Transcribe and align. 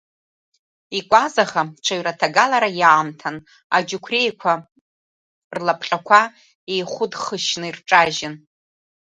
Икәазаха, 0.97 1.61
ҽаҩраҭагалара 1.83 2.69
иаамҭан, 2.81 3.35
Аџьықәреиқәа 3.77 4.53
рлапҟьақәа 5.55 6.21
еихәыдхышьны 6.73 7.65
ирҿажьын. 7.69 8.35